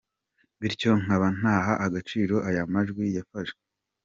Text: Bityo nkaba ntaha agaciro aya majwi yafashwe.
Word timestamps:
Bityo 0.59 0.91
nkaba 1.03 1.27
ntaha 1.37 1.73
agaciro 1.85 2.35
aya 2.49 2.63
majwi 2.73 3.05
yafashwe. 3.17 3.61